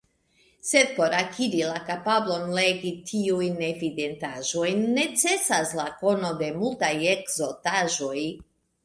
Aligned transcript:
Sed 0.67 0.87
por 0.93 1.15
akiri 1.15 1.59
la 1.71 1.81
kapablon 1.89 2.47
legi 2.59 2.93
tiujn 3.11 3.59
evidentaĵojn 3.67 4.81
necesas 4.95 5.75
la 5.81 5.87
kono 6.01 6.33
de 6.41 6.49
multaj 6.63 6.91
ekzotaĵoj. 7.13 8.17